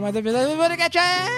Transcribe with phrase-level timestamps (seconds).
[0.00, 1.30] muito bem-vindos a um episódio do Podcast.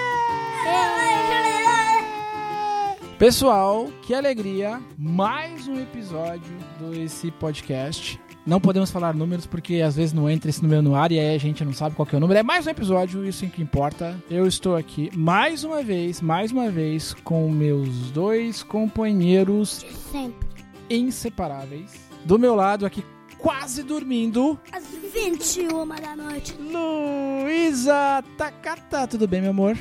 [3.18, 4.80] Pessoal, que alegria!
[4.96, 8.20] Mais um episódio desse podcast.
[8.46, 11.34] Não podemos falar números porque às vezes não entra esse número no ar e aí
[11.34, 12.40] a gente não sabe qual é o número.
[12.40, 14.16] É mais um episódio, isso é que importa.
[14.30, 20.48] Eu estou aqui mais uma vez, mais uma vez, com meus dois companheiros Sempre.
[20.90, 22.08] inseparáveis.
[22.24, 23.04] Do meu lado aqui,
[23.38, 26.54] quase dormindo, Às 21 da noite.
[26.58, 29.06] Luísa Takata.
[29.06, 29.76] Tudo bem, meu amor?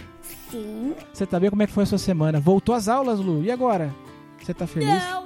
[0.50, 0.94] Sim.
[1.14, 1.50] Você tá bem?
[1.50, 2.40] Como é que foi a sua semana?
[2.40, 3.44] Voltou às aulas, Lu?
[3.44, 3.94] E agora?
[4.42, 4.88] Você tá feliz?
[4.88, 5.26] Não.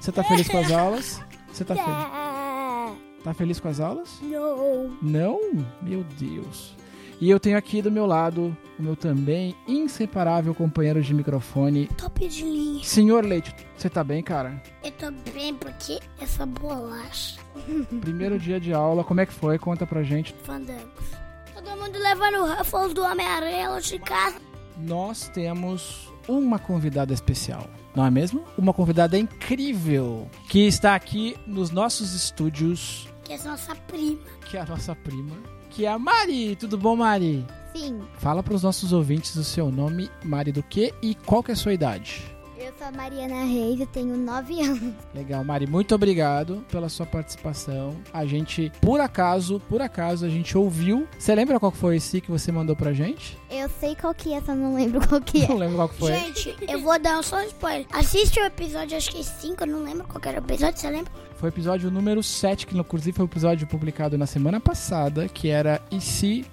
[0.00, 1.20] Você tá feliz com as aulas?
[1.52, 2.96] Você tá feliz?
[3.24, 4.20] Tá feliz com as aulas?
[4.22, 4.96] Não.
[5.02, 5.40] Não?
[5.82, 6.74] Meu Deus.
[7.20, 12.28] E eu tenho aqui do meu lado o meu também inseparável companheiro de microfone, Top
[12.28, 12.84] de linha.
[12.84, 13.54] Senhor Leite.
[13.76, 14.62] Você tá bem, cara?
[14.84, 17.40] Eu tô bem porque essa bolacha.
[18.02, 19.58] Primeiro dia de aula, como é que foi?
[19.58, 20.34] Conta pra gente.
[20.42, 21.06] Fandangos.
[21.54, 24.36] Todo mundo levando o Ruffles do Homem-Aranha de casa.
[24.76, 28.44] Nós temos uma convidada especial, não é mesmo?
[28.58, 34.18] Uma convidada incrível que está aqui nos nossos estúdios, Que é nossa prima.
[34.50, 35.34] que é a nossa prima,
[35.76, 36.56] que é a Mari.
[36.56, 37.44] Tudo bom, Mari?
[37.74, 38.00] Sim.
[38.14, 41.54] Fala para os nossos ouvintes o seu nome, Mari do quê e qual que é
[41.54, 42.24] a sua idade.
[42.58, 44.94] Eu sou a Mariana Reis, eu tenho 9 anos.
[45.14, 47.94] Legal, Mari, muito obrigado pela sua participação.
[48.10, 51.06] A gente, por acaso, por acaso, a gente ouviu.
[51.18, 53.38] Você lembra qual que foi esse que você mandou pra gente?
[53.50, 56.14] Eu sei qual que é, só não lembro qual que Não lembro qual que foi.
[56.14, 57.86] Gente, eu vou dar um só spoiler.
[57.92, 60.88] Assiste o episódio, acho que 5, eu não lembro qual que era o episódio, você
[60.88, 61.12] lembra?
[61.36, 65.48] Foi o episódio número 7, que inclusive foi o episódio publicado na semana passada, que
[65.48, 66.46] era E se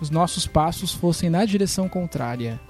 [0.00, 2.60] os nossos passos fossem na direção contrária?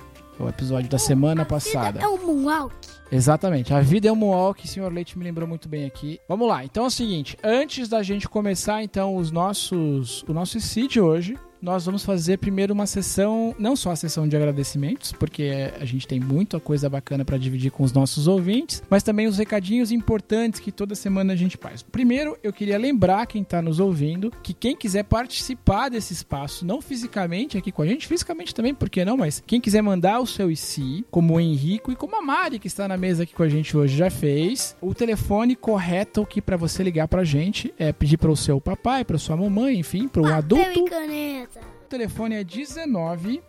[0.41, 2.01] O episódio da semana passada.
[2.01, 2.75] É um Moonwalk.
[3.11, 3.75] Exatamente.
[3.75, 6.19] A vida é um walk, o senhor Leite me lembrou muito bem aqui.
[6.29, 6.65] Vamos lá.
[6.65, 11.01] Então é o seguinte, antes da gente começar então os nossos o nosso IC de
[11.01, 15.85] hoje, nós vamos fazer primeiro uma sessão, não só a sessão de agradecimentos, porque a
[15.85, 19.91] gente tem muita coisa bacana para dividir com os nossos ouvintes, mas também os recadinhos
[19.91, 21.83] importantes que toda semana a gente faz.
[21.83, 26.81] Primeiro, eu queria lembrar quem está nos ouvindo que quem quiser participar desse espaço, não
[26.81, 29.17] fisicamente aqui com a gente, fisicamente também, por que não?
[29.17, 32.67] Mas quem quiser mandar o seu IC, como o Henrico e como a Mari que
[32.67, 36.57] está na mesa aqui com a gente hoje já fez, o telefone correto que para
[36.57, 40.23] você ligar pra gente é pedir para o seu papai, para sua mamãe, enfim, para
[40.23, 40.85] um adulto.
[40.85, 41.48] caneta.
[41.89, 43.43] O telefone é 19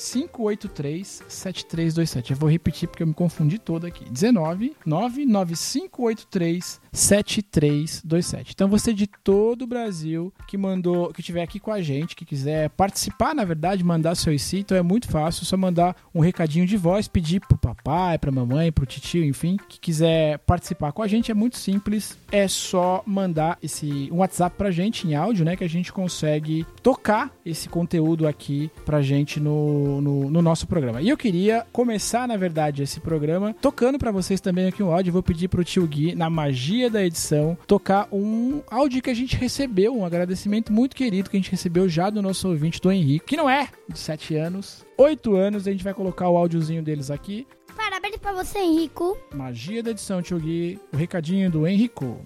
[0.00, 2.30] 9583 7327.
[2.32, 4.08] Eu vou repetir porque eu me confundi todo aqui.
[4.10, 8.52] 19 99583 7327.
[8.54, 12.24] Então você de todo o Brasil que mandou, que estiver aqui com a gente, que
[12.24, 16.66] quiser participar, na verdade, mandar seu IC, então é muito fácil, só mandar um recadinho
[16.66, 21.08] de voz, pedir pro papai, pra mamãe, pro tio, enfim, que quiser participar com a
[21.08, 25.56] gente, é muito simples, é só mandar esse um WhatsApp pra gente em áudio, né,
[25.56, 31.00] que a gente consegue tocar esse conteúdo aqui pra gente no, no, no nosso programa.
[31.00, 35.12] E eu queria começar, na verdade, esse programa tocando pra vocês também aqui um áudio,
[35.12, 39.36] vou pedir pro tio Gui, na magia da edição, tocar um áudio que a gente
[39.36, 43.24] recebeu, um agradecimento muito querido que a gente recebeu já do nosso ouvinte, do Henrique,
[43.24, 47.10] que não é de 7 anos, 8 anos, a gente vai colocar o áudiozinho deles
[47.10, 47.46] aqui.
[47.74, 49.16] Parabéns pra você, Henrico.
[49.34, 52.20] Magia da edição, tio Gui, o recadinho do Henrico.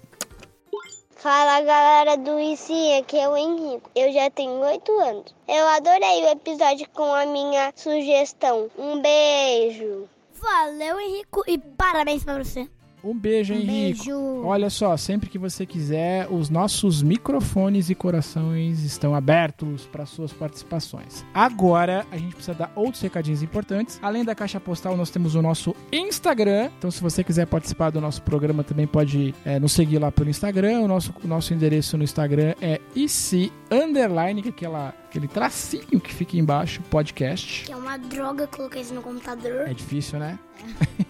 [1.25, 3.89] Fala galera do IC, aqui é o Henrico.
[3.95, 5.35] Eu já tenho 8 anos.
[5.47, 8.69] Eu adorei o episódio com a minha sugestão.
[8.77, 10.07] Um beijo.
[10.35, 12.69] Valeu, Henrico, e parabéns pra você.
[13.05, 14.03] Um beijo, Um Henrico.
[14.03, 14.41] beijo.
[14.43, 20.33] Olha só, sempre que você quiser, os nossos microfones e corações estão abertos para suas
[20.33, 21.23] participações.
[21.33, 23.99] Agora, a gente precisa dar outros recadinhos importantes.
[24.01, 26.71] Além da caixa postal, nós temos o nosso Instagram.
[26.77, 30.29] Então, se você quiser participar do nosso programa, também pode é, nos seguir lá pelo
[30.29, 30.79] Instagram.
[30.81, 35.99] O nosso, o nosso endereço no Instagram é IC Underline, que é aquela, aquele tracinho
[35.99, 37.65] que fica embaixo, podcast.
[37.65, 39.67] Que é uma droga colocar isso no computador.
[39.67, 40.37] É difícil, né?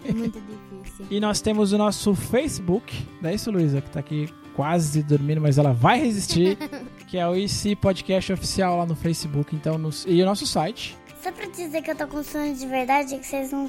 [0.04, 0.40] É muito
[0.82, 1.06] difícil.
[1.10, 5.40] E nós temos o nosso Facebook, não é isso, Luísa, que tá aqui quase dormindo,
[5.40, 6.56] mas ela vai resistir,
[7.08, 10.96] que é o IC Podcast Oficial lá no Facebook, então, nos- e o nosso site.
[11.22, 13.68] Só pra dizer que eu tô com sono de verdade, é que vocês não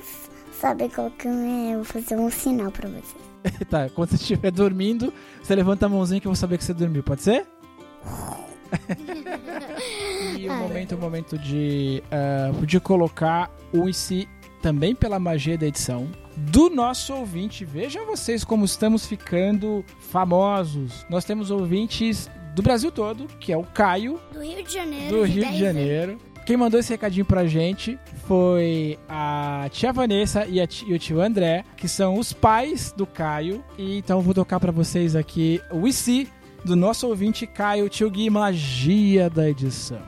[0.59, 1.71] sabem qual que é.
[1.73, 3.15] Eu vou fazer um sinal pra vocês.
[3.69, 6.73] tá, quando você estiver dormindo, você levanta a mãozinha que eu vou saber que você
[6.73, 7.45] dormiu, pode ser?
[10.39, 14.27] E o momento é o momento de, ah, de colocar o IC
[14.61, 17.63] também pela magia da edição do nosso ouvinte.
[17.65, 21.05] Vejam vocês como estamos ficando famosos.
[21.09, 25.15] Nós temos ouvintes do Brasil todo, que é o Caio, Do Rio de Janeiro.
[25.15, 26.17] do Rio 10 de Janeiro.
[26.45, 30.99] Quem mandou esse recadinho pra gente foi a tia Vanessa e, a ti- e o
[30.99, 33.63] tio André, que são os pais do Caio.
[33.77, 36.27] E então vou tocar pra vocês aqui o IC
[36.63, 39.99] do nosso ouvinte Caio, tio Gui, magia da edição.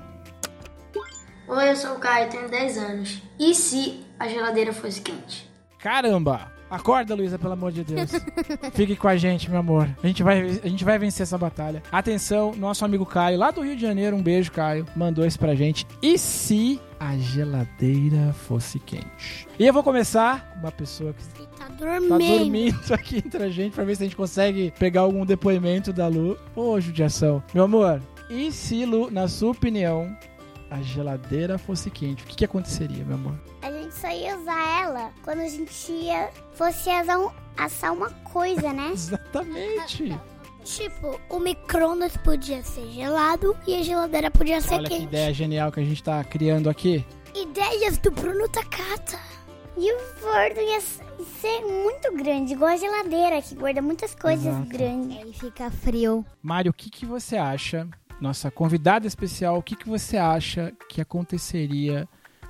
[1.50, 3.22] Oi, eu sou o Caio, tenho 10 anos.
[3.40, 5.50] E se a geladeira fosse quente?
[5.80, 6.52] Caramba!
[6.70, 8.12] Acorda, Luísa, pelo amor de Deus.
[8.74, 9.90] Fique com a gente, meu amor.
[10.04, 11.82] A gente, vai, a gente vai vencer essa batalha.
[11.92, 15.56] Atenção, nosso amigo Caio, lá do Rio de Janeiro, um beijo, Caio, mandou isso pra
[15.56, 15.88] gente.
[16.00, 19.48] E se a geladeira fosse quente?
[19.58, 22.38] E eu vou começar, uma pessoa que Tá tá dormindo.
[22.38, 26.08] dormindo aqui entre a gente, pra ver se a gente consegue pegar algum depoimento da
[26.08, 26.38] Lu.
[26.56, 27.42] Ô, judiação.
[27.52, 28.00] Meu amor,
[28.30, 30.16] e se, Lu, na sua opinião,
[30.70, 32.24] a geladeira fosse quente?
[32.24, 33.34] O que, que aconteceria, meu amor?
[33.62, 38.10] A gente só ia usar ela quando a gente ia, fosse assar, um- assar uma
[38.10, 38.92] coisa, né?
[38.94, 40.18] Exatamente.
[40.64, 45.04] Tipo, o micro-ondas podia ser gelado e a geladeira podia ser Olha que quente.
[45.06, 47.06] ideia genial que a gente tá criando aqui.
[47.34, 49.18] Ideias do Bruno Takata.
[49.78, 54.68] E o forno ia ser muito grande, igual a geladeira, que guarda muitas coisas Exato.
[54.68, 55.18] grandes.
[55.24, 56.26] Aí fica frio.
[56.44, 57.88] Mário, o que, que você acha?
[58.22, 62.08] Nossa convidada especial, o que, que você acha que aconteceria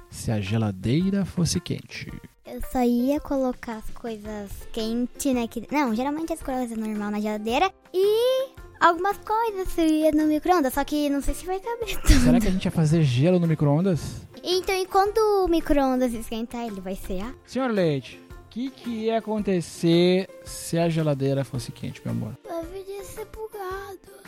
[0.10, 2.12] se a geladeira fosse quente?
[2.46, 5.48] Eu só ia colocar as coisas quentes, né?
[5.48, 7.72] Que, não, geralmente as coisas normal na geladeira.
[7.94, 8.50] E
[8.80, 12.20] algumas coisas eu ia no micro-ondas, só que não sei se vai caber tudo.
[12.20, 14.28] Será que a gente ia fazer gelo no micro-ondas?
[14.44, 17.34] Então, e quando o micro-ondas esquentar, ele vai ser a?
[17.46, 22.34] Senhor Leite, o que, que ia acontecer se a geladeira fosse quente, meu amor?
[22.44, 22.79] Bugado.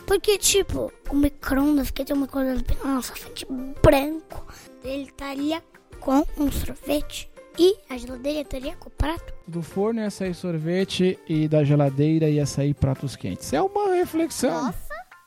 [0.06, 3.46] Porque, tipo, o micro-ondas, que tem um bem na nossa frente,
[3.82, 4.46] branco,
[4.84, 5.62] ele estaria
[6.00, 9.32] com um sorvete e a geladeira estaria com o prato.
[9.46, 13.52] Do forno ia sair sorvete e da geladeira ia sair pratos quentes.
[13.52, 14.72] É uma reflexão.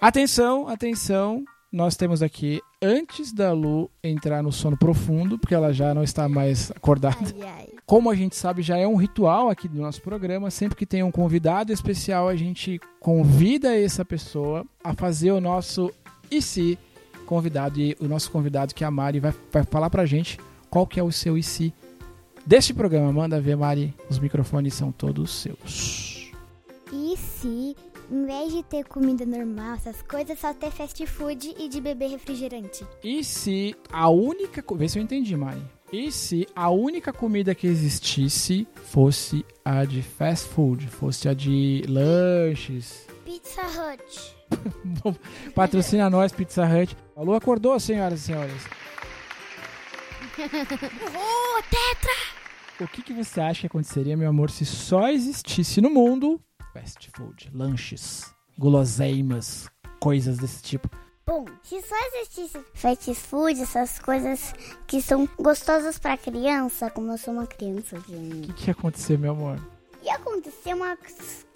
[0.01, 1.43] Atenção, atenção.
[1.71, 6.29] Nós temos aqui, antes da Lu entrar no sono profundo, porque ela já não está
[6.29, 7.17] mais acordada.
[7.41, 7.67] Ai, ai.
[7.85, 10.49] Como a gente sabe, já é um ritual aqui do nosso programa.
[10.49, 15.91] Sempre que tem um convidado especial, a gente convida essa pessoa a fazer o nosso
[16.31, 16.79] e se
[17.25, 17.79] convidado.
[17.79, 20.39] E o nosso convidado, que é a Mari, vai, vai falar pra gente
[20.69, 21.73] qual que é o seu e se
[22.45, 23.11] deste programa.
[23.11, 23.93] Manda ver, Mari.
[24.09, 26.04] Os microfones são todos seus.
[28.09, 32.09] Em vez de ter comida normal, essas coisas, só ter fast food e de beber
[32.09, 32.85] refrigerante?
[33.03, 34.63] E se a única.
[34.75, 35.61] Vê se eu entendi, Mari.
[35.91, 41.83] E se a única comida que existisse fosse a de fast food, fosse a de
[41.87, 44.35] lanches, Pizza Hut.
[45.55, 46.95] Patrocina nós, Pizza Hut.
[47.15, 48.65] Alô, acordou, senhoras e senhores?
[50.37, 52.81] Oh, Tetra!
[52.81, 56.41] O que, que você acha que aconteceria, meu amor, se só existisse no mundo
[56.75, 58.25] fast food, lanches,
[58.57, 59.69] guloseimas,
[59.99, 60.89] coisas desse tipo?
[61.25, 64.53] Bom, se só existisse fast food, essas coisas
[64.85, 68.73] que são gostosas pra criança, como eu sou uma criança, O gente, que, que ia
[68.73, 69.59] acontecer, meu amor?
[70.03, 70.99] ia acontecer umas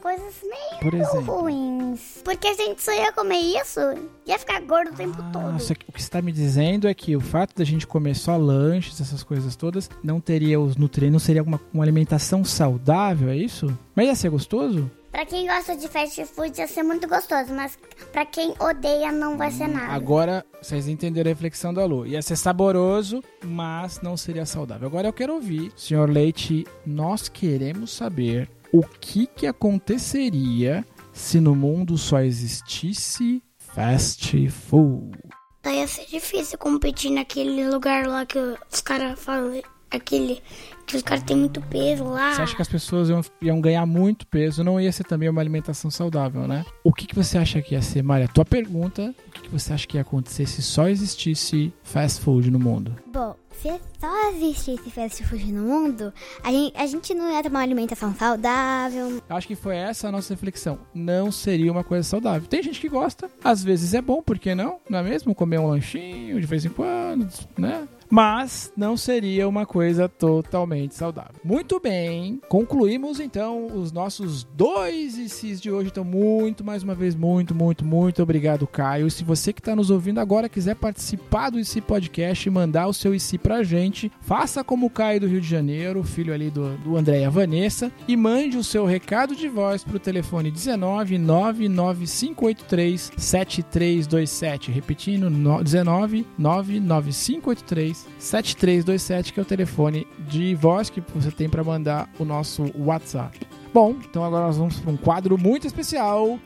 [0.01, 1.41] coisas meio Por exemplo.
[1.41, 2.19] ruins.
[2.25, 3.79] Porque a gente só ia comer isso,
[4.25, 5.59] ia ficar gordo o tempo Ah, todo.
[5.59, 8.15] só que o que você está me dizendo é que o fato da gente comer
[8.15, 13.29] só lanches, essas coisas todas, não teria os nutrientes, não seria uma, uma alimentação saudável,
[13.29, 13.77] é isso?
[13.93, 14.89] Mas ia ser gostoso?
[15.11, 17.77] Pra quem gosta de fast food ia ser muito gostoso, mas
[18.11, 19.91] pra quem odeia não vai ser nada.
[19.91, 22.05] Agora, vocês entenderam a reflexão da Lu.
[22.05, 24.87] Ia ser saboroso, mas não seria saudável.
[24.87, 31.55] Agora eu quero ouvir, senhor Leite, nós queremos saber o que, que aconteceria se no
[31.55, 35.17] mundo só existisse fast food.
[35.63, 38.39] Daí ia ser difícil competir naquele lugar lá que
[38.71, 39.61] os caras falam.
[39.91, 40.41] Aquele
[40.85, 42.33] que os caras têm muito peso lá.
[42.33, 44.63] Você acha que as pessoas iam, iam ganhar muito peso?
[44.63, 46.65] Não ia ser também uma alimentação saudável, né?
[46.83, 48.27] O que, que você acha que ia ser, Maria?
[48.27, 52.49] Tua pergunta, o que, que você acha que ia acontecer se só existisse fast food
[52.49, 52.95] no mundo?
[53.11, 57.49] Bom, se só existisse fast food no mundo, a gente, a gente não ia ter
[57.49, 59.21] uma alimentação saudável.
[59.29, 60.79] Acho que foi essa a nossa reflexão.
[60.93, 62.47] Não seria uma coisa saudável.
[62.47, 64.79] Tem gente que gosta, às vezes é bom, por que não?
[64.89, 65.35] Não é mesmo?
[65.35, 67.85] Comer um lanchinho de vez em quando, né?
[68.09, 71.35] Mas não seria uma coisa totalmente saudável.
[71.43, 75.89] Muito bem, concluímos então os nossos dois ICs de hoje.
[75.89, 79.11] Então, muito, mais uma vez, muito, muito, muito obrigado, Caio.
[79.11, 82.93] Se você que está nos ouvindo agora quiser participar do IC Podcast e mandar o
[82.93, 86.77] seu IC pra gente, faça como o Caio do Rio de Janeiro, filho ali do,
[86.77, 91.17] do André e a Vanessa, e mande o seu recado de voz pro telefone 19
[91.17, 94.71] 99583 7327.
[94.71, 101.63] Repetindo, no- 19 99583 7327, que é o telefone de voz que você tem para
[101.63, 103.39] mandar o nosso WhatsApp.
[103.73, 106.37] Bom, então agora nós vamos para um quadro muito especial.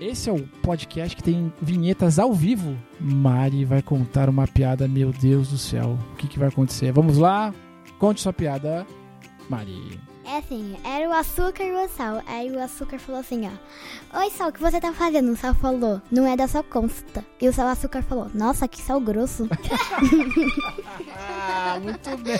[0.00, 2.76] Esse é o podcast que tem vinhetas ao vivo.
[3.00, 5.98] Mari vai contar uma piada, meu Deus do céu.
[6.12, 6.92] O que, que vai acontecer?
[6.92, 7.52] Vamos lá?
[7.98, 8.86] Conte sua piada,
[9.48, 9.98] Mari.
[10.28, 12.22] É assim, era o açúcar e o sal.
[12.26, 14.18] Aí o açúcar falou assim, ó.
[14.18, 15.32] Oi, sal, o que você tá fazendo?
[15.32, 17.24] O sal falou, não é da sua consta.
[17.40, 19.48] E o sal açúcar falou, nossa, que sal grosso.
[21.16, 22.38] Ah, muito bem.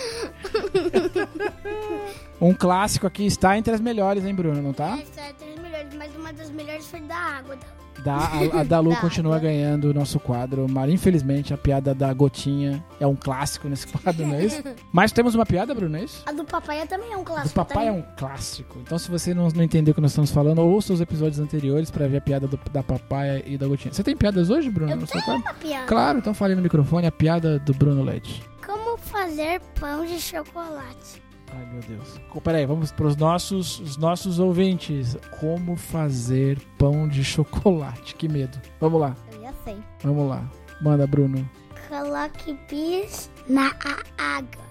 [2.38, 4.60] um clássico aqui está entre as melhores, hein, Bruno?
[4.60, 4.98] Não tá?
[4.98, 7.56] É das melhores, mas uma das melhores foi da água.
[7.56, 12.12] Da, a, a Dalu Da continua ganhando o nosso quadro, mas infelizmente a piada da
[12.12, 14.62] gotinha é um clássico nesse quadro, não é isso?
[14.92, 16.22] Mas temos uma piada, Bruno, é isso?
[16.26, 17.54] A do papai também é um Do clássico.
[17.54, 18.78] papai é um clássico.
[18.80, 21.90] Então, se você não, não entendeu o que nós estamos falando, ouça os episódios anteriores
[21.90, 23.92] pra ver a piada do- da papaya e da gotinha.
[23.92, 24.90] Você tem piadas hoje, Bruno?
[24.92, 25.86] Eu no tenho uma piada.
[25.86, 28.42] Claro, então fale no microfone a piada do Bruno Leite.
[28.64, 31.22] Como fazer pão de chocolate?
[31.52, 32.20] Ai, meu Deus.
[32.42, 35.16] Peraí, vamos para os nossos, os nossos ouvintes.
[35.40, 38.14] Como fazer pão de chocolate?
[38.14, 38.58] Que medo.
[38.80, 39.78] Vamos lá, Eu já sei.
[40.02, 40.48] vamos lá.
[40.80, 41.48] Manda, Bruno.
[41.88, 43.72] Coloque bis na
[44.18, 44.68] água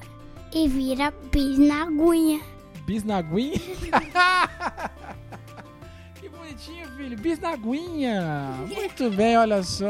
[0.53, 2.39] e vira bis na aguinha.
[2.85, 3.59] Bisnaguinha?
[6.15, 7.17] que bonitinho, filho.
[7.17, 8.53] Bisnaguinha.
[8.73, 9.85] Muito bem, olha só.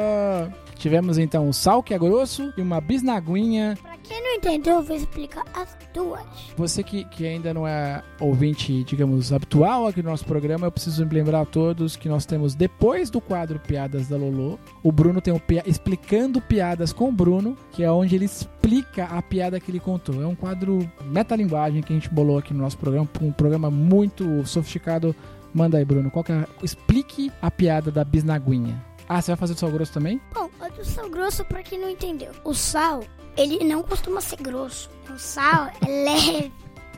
[0.75, 3.77] Tivemos então o sal que é grosso e uma bisnaguinha.
[3.81, 3.96] Pra
[4.37, 6.23] entendeu, eu vou explicar as duas.
[6.55, 11.05] Você que, que ainda não é ouvinte, digamos, habitual aqui no nosso programa, eu preciso
[11.05, 15.33] lembrar a todos que nós temos, depois do quadro Piadas da Lolo, o Bruno tem
[15.33, 19.71] o pia Explicando Piadas com o Bruno, que é onde ele explica a piada que
[19.71, 20.21] ele contou.
[20.21, 24.45] É um quadro metalinguagem que a gente bolou aqui no nosso programa, um programa muito
[24.45, 25.15] sofisticado.
[25.53, 26.45] Manda aí, Bruno, qual que é?
[26.61, 28.83] Explique a piada da bisnaguinha.
[29.09, 30.19] Ah, você vai fazer do sal grosso também?
[30.33, 32.31] Bom, a do sal grosso, pra quem não entendeu.
[32.43, 33.03] O sal,
[33.37, 34.89] ele não costuma ser grosso.
[35.13, 36.53] O sal é leve.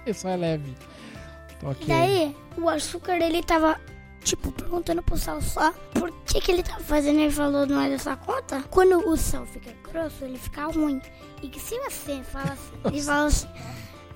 [0.06, 0.76] Isso é leve.
[1.64, 1.84] Ok.
[1.84, 3.80] E daí, o açúcar, ele tava,
[4.24, 7.20] tipo, perguntando pro sal só por que que ele tava fazendo.
[7.20, 8.64] Ele falou, não é dessa conta?
[8.70, 11.02] Quando o sal fica grosso, ele fica ruim.
[11.44, 13.48] E que se você fala assim, ele fala assim,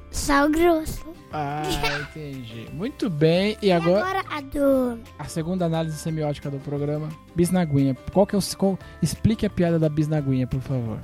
[0.09, 1.13] sal grosso.
[1.33, 1.63] Ah,
[2.09, 2.69] entendi.
[2.71, 3.57] Muito bem.
[3.61, 4.99] E E agora, agora a do...
[5.19, 7.95] a segunda análise semiótica do programa, bisnaguinha.
[8.13, 10.99] Qual que é o qual, explique a piada da bisnaguinha, por favor.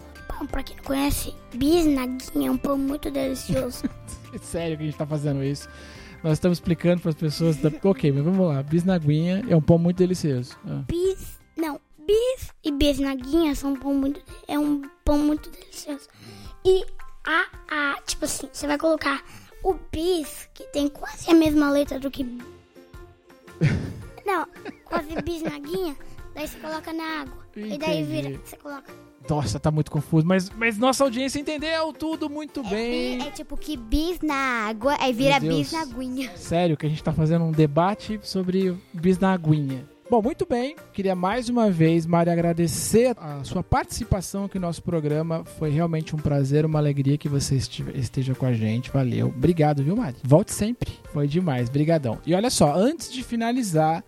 [0.47, 3.83] Pra quem não conhece, bisnaguinha é um pão muito delicioso.
[4.41, 5.67] Sério que a gente tá fazendo isso.
[6.23, 7.57] Nós estamos explicando para as pessoas.
[7.57, 7.71] Da...
[7.83, 8.61] Ok, mas vamos lá.
[8.63, 10.57] Bisnaguinha é um pão muito delicioso.
[10.65, 10.83] Ah.
[10.87, 11.39] bis...
[11.55, 14.21] Não, bis e bisnaguinha são um pão muito...
[14.47, 16.07] É um pão muito delicioso.
[16.65, 16.85] E
[17.25, 17.45] a...
[17.69, 19.23] a tipo assim, você vai colocar
[19.63, 22.23] o bis, que tem quase a mesma letra do que...
[24.25, 24.47] Não,
[24.85, 25.95] quase bisnaguinha.
[26.35, 27.45] Daí você coloca na água.
[27.55, 28.21] E daí Entendi.
[28.21, 29.08] vira, você coloca...
[29.29, 30.25] Nossa, tá muito confuso.
[30.25, 33.21] Mas, mas nossa audiência entendeu tudo muito bem.
[33.21, 36.31] É tipo que bis na água, aí vira bis na aguinha.
[36.35, 39.85] Sério que a gente tá fazendo um debate sobre bisnaguinha.
[40.09, 40.75] Bom, muito bem.
[40.91, 45.43] Queria mais uma vez, Mari, agradecer a sua participação aqui no nosso programa.
[45.45, 47.55] Foi realmente um prazer, uma alegria que você
[47.93, 48.89] esteja com a gente.
[48.89, 49.27] Valeu.
[49.27, 50.15] Obrigado, viu, Mari?
[50.23, 50.91] Volte sempre.
[51.13, 51.69] Foi demais.
[51.69, 52.17] Brigadão.
[52.25, 54.03] E olha só, antes de finalizar,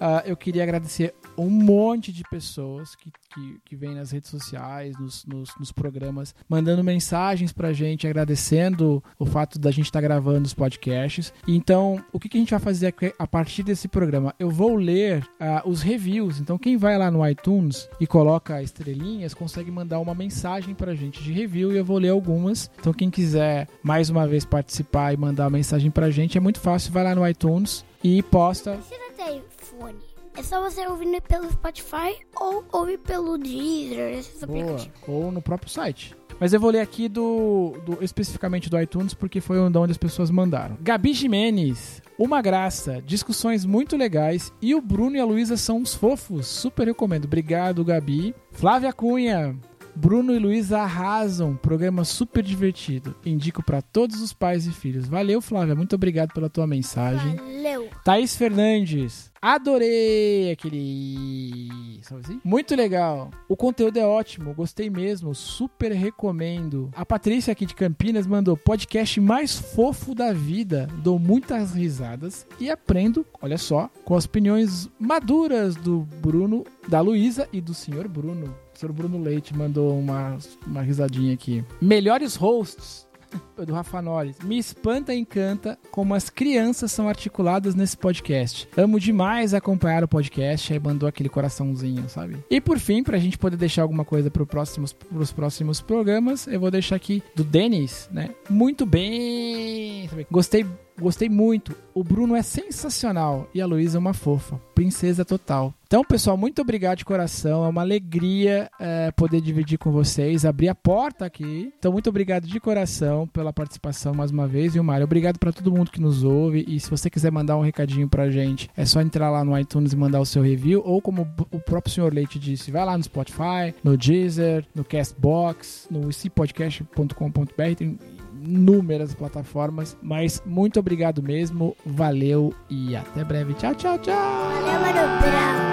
[0.00, 4.98] ah, eu queria agradecer um monte de pessoas que, que, que vêm nas redes sociais,
[4.98, 10.46] nos, nos, nos programas, mandando mensagens pra gente, agradecendo o fato da gente estar gravando
[10.46, 11.32] os podcasts.
[11.46, 14.34] Então, o que, que a gente vai fazer a partir desse programa?
[14.38, 16.40] Eu vou ler ah, os reviews.
[16.40, 21.22] Então, quem vai lá no iTunes e coloca estrelinhas, consegue mandar uma mensagem pra gente
[21.22, 22.70] de review e eu vou ler algumas.
[22.78, 26.60] Então, quem quiser mais uma vez participar e mandar uma mensagem pra gente, é muito
[26.60, 26.92] fácil.
[26.92, 30.11] Vai lá no iTunes e posta precisa ter fone.
[30.36, 34.60] É só você ouvir pelo Spotify ou ouvir pelo Deezer, esses Boa.
[34.62, 34.98] aplicativos.
[35.06, 36.16] Ou no próprio site.
[36.40, 40.30] Mas eu vou ler aqui do, do- especificamente do iTunes porque foi onde as pessoas
[40.30, 40.76] mandaram.
[40.80, 45.94] Gabi Jimenez, uma graça, discussões muito legais e o Bruno e a Luísa são uns
[45.94, 46.46] fofos.
[46.46, 47.26] Super recomendo.
[47.26, 48.34] Obrigado, Gabi.
[48.50, 49.54] Flávia Cunha.
[49.94, 53.14] Bruno e Luísa arrasam, programa super divertido.
[53.24, 55.08] Indico para todos os pais e filhos.
[55.08, 57.36] Valeu, Flávia, muito obrigado pela tua mensagem.
[57.36, 57.88] Valeu.
[58.04, 59.30] Thaís Fernandes.
[59.40, 61.68] Adorei aquele.
[62.00, 62.40] Assim?
[62.44, 63.30] Muito legal.
[63.48, 66.90] O conteúdo é ótimo, gostei mesmo, super recomendo.
[66.94, 70.88] A Patrícia aqui de Campinas mandou podcast mais fofo da vida.
[71.02, 77.48] Dou muitas risadas e aprendo, olha só, com as opiniões maduras do Bruno, da Luísa
[77.52, 78.54] e do senhor Bruno.
[78.82, 80.36] Senhor Bruno Leite mandou uma,
[80.66, 81.64] uma risadinha aqui.
[81.80, 83.06] Melhores hosts
[83.64, 84.38] do Rafa Norris.
[84.42, 88.68] Me espanta e encanta como as crianças são articuladas nesse podcast.
[88.76, 90.72] Amo demais acompanhar o podcast.
[90.72, 92.36] Aí mandou aquele coraçãozinho, sabe?
[92.50, 96.60] E por fim, pra gente poder deixar alguma coisa pro próximos, pros próximos programas, eu
[96.60, 98.30] vou deixar aqui do Denis, né?
[98.48, 100.08] Muito bem.
[100.30, 100.66] Gostei
[100.98, 101.74] Gostei muito.
[101.94, 104.60] O Bruno é sensacional e a Luísa é uma fofa.
[104.74, 105.74] Princesa total.
[105.86, 107.64] Então, pessoal, muito obrigado de coração.
[107.64, 111.72] É uma alegria é, poder dividir com vocês, abrir a porta aqui.
[111.78, 115.04] Então, muito obrigado de coração pela participação mais uma vez, viu, Mário?
[115.04, 116.64] Obrigado para todo mundo que nos ouve.
[116.66, 119.92] E se você quiser mandar um recadinho pra gente, é só entrar lá no iTunes
[119.92, 120.82] e mandar o seu review.
[120.84, 125.88] Ou, como o próprio senhor Leite disse, vai lá no Spotify, no Deezer, no Castbox,
[125.90, 127.76] no icpodcast.com.br.
[127.76, 127.98] Tem
[128.44, 129.96] inúmeras plataformas.
[130.02, 133.54] Mas muito obrigado mesmo, valeu e até breve.
[133.54, 134.14] Tchau, tchau, tchau.
[134.14, 135.71] Valeu, Mano Brown.